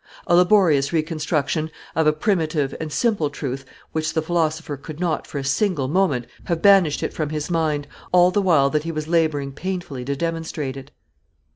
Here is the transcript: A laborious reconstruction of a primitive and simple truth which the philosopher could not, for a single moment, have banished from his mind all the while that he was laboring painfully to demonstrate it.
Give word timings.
A 0.25 0.33
laborious 0.35 0.91
reconstruction 0.91 1.69
of 1.95 2.07
a 2.07 2.11
primitive 2.11 2.73
and 2.79 2.91
simple 2.91 3.29
truth 3.29 3.65
which 3.91 4.13
the 4.13 4.21
philosopher 4.23 4.75
could 4.75 4.99
not, 4.99 5.27
for 5.27 5.37
a 5.37 5.43
single 5.43 5.87
moment, 5.87 6.25
have 6.45 6.59
banished 6.59 7.05
from 7.13 7.29
his 7.29 7.51
mind 7.51 7.87
all 8.11 8.31
the 8.31 8.41
while 8.41 8.71
that 8.71 8.81
he 8.81 8.91
was 8.91 9.07
laboring 9.07 9.51
painfully 9.51 10.03
to 10.05 10.15
demonstrate 10.15 10.75
it. 10.75 10.89